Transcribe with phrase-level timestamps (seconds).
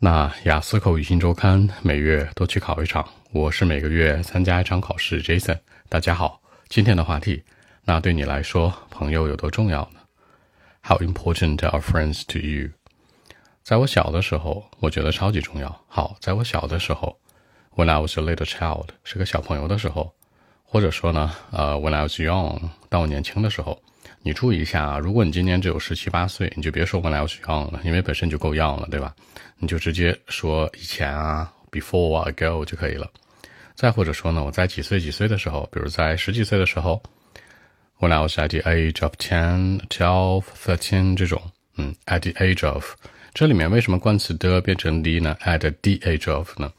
[0.00, 5.20] 那雅思口语新周刊每月都去考一场，我是每个月参加一场考试。
[5.20, 7.42] Jason，大家好，今天的话题，
[7.84, 9.98] 那对你来说，朋友有多重要呢
[10.84, 12.70] ？How important are friends to you？
[13.64, 15.84] 在我小的时候，我觉得超级重要。
[15.88, 17.18] 好，在我小的时候
[17.74, 20.14] ，When I was a little child，是个小朋友的时候，
[20.62, 23.82] 或者说呢，呃，When I was young，当我年轻的时候。
[24.22, 29.14] 你注意一下啊，如果你今年只有十七八岁，你就别说 when I was young 了，因为本身就够 young 了，对吧？
[29.58, 33.10] 你就直接说以前啊，before 啊，ago 就可以了。
[33.74, 37.00] 再或者说呢，我在几岁几岁的时候，比如在十几岁的时候
[38.00, 41.40] ，when I was at the age of ten, twelve, thirteen 这种，
[41.76, 42.84] 嗯，at the age of，
[43.32, 46.72] 这里面为什么冠词的变成 the 呢？at the age of 呢？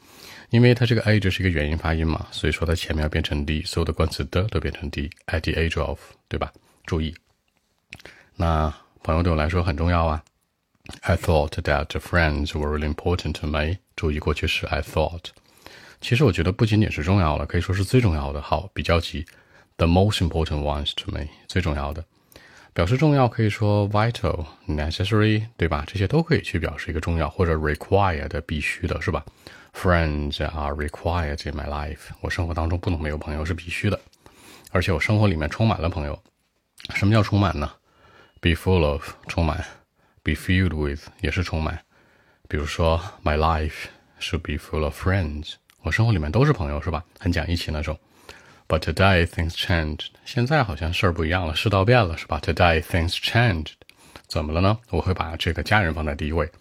[0.50, 5.98] 因为它这个 age 是一个元音发音嘛，所以说它前面要变成 the，所有的冠词的都变成 the，at the age of，
[6.28, 6.52] 对吧？
[6.84, 7.14] 注意。
[8.40, 8.72] 那
[9.02, 10.24] 朋友对我来说很重要啊。
[11.02, 13.76] I thought that friends were really important to me。
[13.94, 15.26] 注意过去式 I thought。
[16.00, 18.40] 其实我觉得不仅仅是重要了，可以说是最重要的。
[18.40, 19.26] 好，比较级
[19.76, 22.02] ，the most important ones to me，最重要的。
[22.72, 25.84] 表示重要可以说 vital、necessary，对吧？
[25.86, 29.22] 这些都可以去表示一个重要，或者 required，必须的，是吧
[29.74, 32.08] ？Friends are required in my life。
[32.22, 34.00] 我生活当中不能没有朋友是必须的，
[34.70, 36.18] 而且我生活里面充满了朋友。
[36.94, 37.70] 什么叫充满呢
[38.41, 39.65] ？Be full of 充满，
[40.23, 41.81] be filled with 也是充满。
[42.47, 43.85] 比如说，My life
[44.19, 45.53] should be full of friends。
[45.81, 47.03] 我生活里面都是朋友，是吧？
[47.19, 47.99] 很讲义气那种。
[48.67, 50.07] But today things changed。
[50.25, 52.39] 现在好像事儿不一样了，世道变了，是吧？
[52.39, 53.73] Today things changed。
[54.27, 54.79] 怎么了呢？
[54.89, 56.51] 我会把这个家人放在第一位。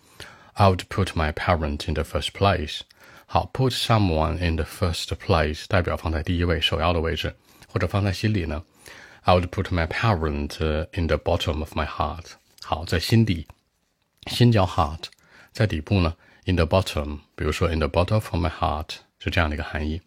[0.53, 2.81] I would put my parent in the first place。
[3.27, 7.35] 好，put someone in the first place 代表放在第一位，首要的位置，
[7.69, 8.63] 或者放在心里呢。
[9.23, 10.59] I would put my parent
[10.93, 12.33] in the bottom of my heart。
[12.63, 13.47] 好，在心底，
[14.27, 15.05] 心叫 heart，
[15.53, 17.19] 在底部呢，in the bottom。
[17.35, 20.01] 比如说，in the bottom of my heart 是这样的一个含义。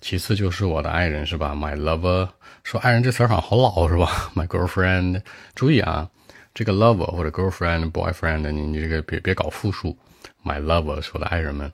[0.00, 1.54] 其次就是我的爱人，是吧？
[1.54, 2.30] My lover。
[2.64, 4.32] 说爱人这词儿好像好老，是吧？
[4.34, 5.22] My girlfriend。
[5.54, 6.10] 注意啊，
[6.54, 9.96] 这个 lover 或者 girlfriend、boyfriend，你你这个别别搞复数。
[10.44, 11.72] My lover 是我的爱人们，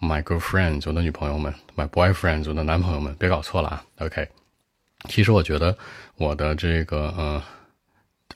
[0.00, 3.84] My girlfriend 我的女朋友们，My boyfriend 我的男朋友们，别搞错了啊。
[4.00, 4.28] OK。
[5.07, 5.77] 其实我觉得
[6.15, 7.41] 我的这个呃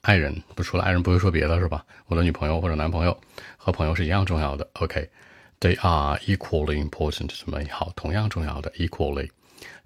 [0.02, 1.86] 爱人，不除了爱人不会说别的，是吧？
[2.06, 3.20] 我的女朋友或者男朋友
[3.58, 4.68] 和朋友是一样重要的。
[4.74, 9.30] OK，they are equally important 什么好，同样重要的 equally。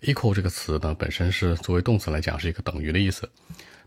[0.02, 3.30] equal 这个词呢，本身是作为动词来讲是一个等于的意思。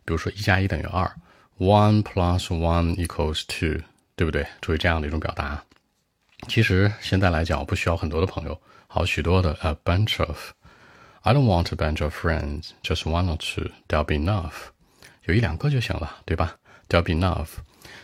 [0.05, 1.11] 比如说一加一等于二
[1.59, 3.81] ，one plus one equals two，
[4.17, 4.45] 对不对？
[4.61, 5.62] 注意这样的一种表达。
[6.49, 10.51] 其实现在来讲，我不需要很多的朋友，好许多的 a bunch of。
[11.22, 13.72] I don't want a bunch of friends, just one or two.
[13.88, 14.72] There'll be enough.
[15.25, 16.57] 有一两个就行了，对吧？
[16.88, 17.47] There'll be enough.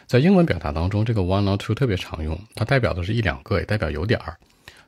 [0.08, 4.38] 在英文表达当中，这个 one or two 特别常用，它代表的是一两个，也代表有点儿。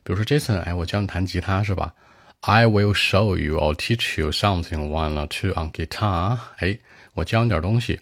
[0.02, 1.94] 比如说 Jason，哎，我教你弹吉他是吧？
[2.40, 6.38] I will show you or teach you something one or two on guitar.
[6.58, 6.78] 哎，
[7.14, 8.00] 我教你点东西。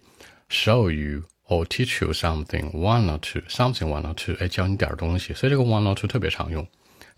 [0.48, 3.42] Show you or teach you something one or two.
[3.48, 4.34] Something one or two.
[4.40, 5.32] 哎，教你点东西。
[5.34, 6.66] 所以这个 one or two 特别常用。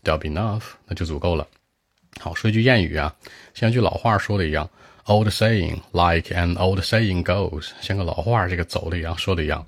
[0.03, 1.47] There'll be enough，那就足够了。
[2.20, 3.16] 好，说一句谚语啊，
[3.54, 4.70] 像句老话说的一样
[5.06, 9.66] ，old saying like an old saying goes，像个老话这个走的一样说的一样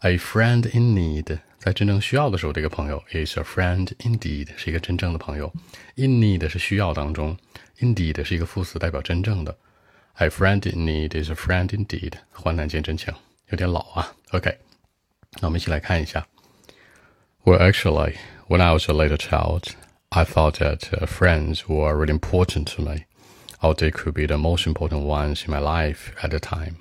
[0.00, 5.52] ，a friend in need，在真正需要的时候，这个朋友 is a friend indeed，是一个真正的朋友
[5.94, 7.36] ，in need 是需要当中
[7.78, 9.56] ，indeed 是一个副词，代表真正的
[10.14, 13.14] ，a friend in need is a friend indeed，患难见真情，
[13.50, 14.12] 有点老啊。
[14.32, 14.58] OK，
[15.40, 16.26] 那我们一起来看一下
[17.44, 18.16] ，Well actually
[18.48, 19.68] when I was a little child。
[20.14, 23.06] I thought that uh, friends were really important to me,
[23.62, 26.76] or they could be the most important ones in my life at the time.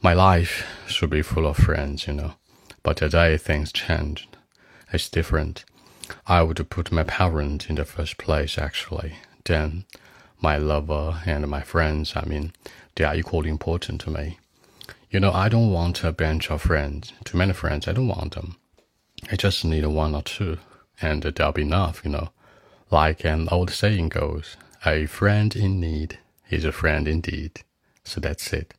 [0.00, 2.32] My life should be full of friends, you know,
[2.82, 4.38] but today things changed.
[4.90, 5.66] It's different.
[6.26, 9.16] I would put my parents in the first place, actually.
[9.44, 9.84] Then
[10.40, 12.54] my lover and my friends, I mean,
[12.94, 14.38] they are equally important to me.
[15.10, 18.34] You know, I don't want a bunch of friends, too many friends, I don't want
[18.34, 18.56] them.
[19.30, 20.56] I just need one or two
[21.00, 22.28] and that'll be enough, you know.
[22.88, 24.54] Like an old saying goes,
[24.84, 26.18] a friend in need
[26.50, 27.52] is a friend indeed.
[28.04, 28.72] So that's it.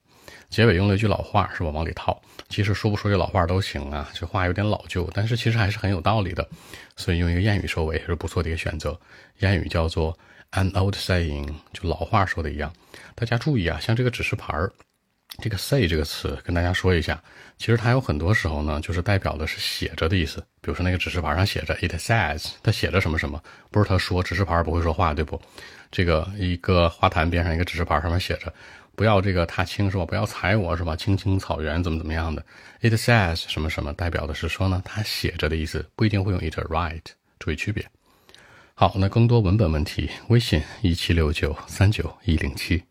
[0.49, 1.69] 结尾用了一句老话，是吧？
[1.69, 2.21] 往里套。
[2.49, 6.45] 其实说不说这老话都行啊，这话有点老旧，但是其实还是很有道理的。
[6.97, 8.99] 所以用一个谚语收尾是不错的一个选择。
[9.39, 10.17] 谚语叫做
[10.51, 12.73] an old saying，就老话说的一样。
[13.15, 14.73] 大家注意啊，像这个指示牌儿。
[15.39, 17.21] 这个 “say” 这个词跟大家说一下，
[17.57, 20.39] 其实它有很多时候呢，就是代表的是写着的意思。
[20.61, 23.41] 比如说那个指示牌上写着 “it says”，它写着什么什么，
[23.71, 24.21] 不是它说。
[24.21, 25.41] 指示牌不会说话，对不？
[25.89, 28.53] 这个一个花坛边上一个指示牌上面写着
[28.95, 30.05] “不要这个踏青是吧？
[30.05, 30.95] 不要踩我是吧？
[30.95, 32.45] 青青草原怎么怎么样的
[32.81, 37.01] ？it says 什么什么，代表的是说呢，它写着的意思，不一定会用 “it write”，
[37.39, 37.83] 注意区别。
[38.75, 42.83] 好，那更多文本问题，微信一七六九三九一零七。